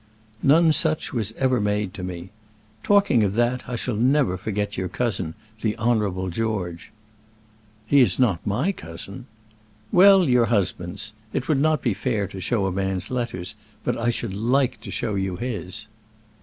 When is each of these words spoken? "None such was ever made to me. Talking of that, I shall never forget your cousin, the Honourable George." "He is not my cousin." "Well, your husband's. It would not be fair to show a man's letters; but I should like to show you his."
"None 0.41 0.71
such 0.73 1.13
was 1.13 1.31
ever 1.33 1.61
made 1.61 1.93
to 1.93 2.01
me. 2.01 2.31
Talking 2.81 3.21
of 3.23 3.35
that, 3.35 3.63
I 3.69 3.75
shall 3.75 3.95
never 3.95 4.35
forget 4.35 4.75
your 4.75 4.89
cousin, 4.89 5.35
the 5.61 5.77
Honourable 5.77 6.31
George." 6.31 6.91
"He 7.85 7.99
is 8.01 8.17
not 8.17 8.39
my 8.43 8.71
cousin." 8.71 9.27
"Well, 9.91 10.27
your 10.27 10.45
husband's. 10.45 11.13
It 11.33 11.47
would 11.47 11.59
not 11.59 11.83
be 11.83 11.93
fair 11.93 12.25
to 12.29 12.39
show 12.39 12.65
a 12.65 12.71
man's 12.71 13.11
letters; 13.11 13.53
but 13.83 13.95
I 13.95 14.09
should 14.09 14.33
like 14.33 14.81
to 14.81 14.89
show 14.89 15.13
you 15.13 15.35
his." 15.35 15.85